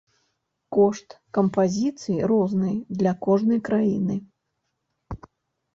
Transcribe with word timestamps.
Кошт 0.77 1.13
кампазіцый 1.39 2.17
розны 2.33 2.73
для 3.03 3.11
кожнай 3.27 3.59
краіны. 3.69 4.15